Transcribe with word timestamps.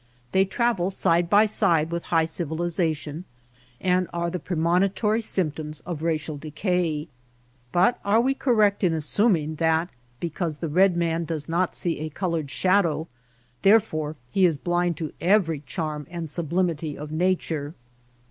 They 0.31 0.45
travel 0.45 0.89
side 0.89 1.29
by 1.29 1.45
side 1.45 1.91
with 1.91 2.05
high 2.05 2.25
civilization 2.25 3.23
and 3.79 4.09
are 4.11 4.31
the 4.31 4.39
premonitory 4.39 5.21
symptoms 5.21 5.81
of 5.81 6.01
racial 6.01 6.37
decay. 6.39 7.07
But 7.71 7.99
are 8.03 8.19
we 8.19 8.33
correct 8.33 8.83
in 8.83 8.95
assuming 8.95 9.57
that 9.57 9.89
because 10.19 10.57
the 10.57 10.69
red 10.69 10.97
man 10.97 11.25
does 11.25 11.47
not 11.47 11.75
see 11.75 11.99
a 11.99 12.09
colored 12.09 12.49
shadow 12.49 13.09
therefore 13.61 14.15
he 14.31 14.43
is 14.43 14.57
blind 14.57 14.97
to 14.97 15.13
every 15.21 15.59
charm 15.59 16.07
and 16.09 16.27
sub 16.27 16.49
limity 16.49 16.95
of 16.95 17.11
nature 17.11 17.75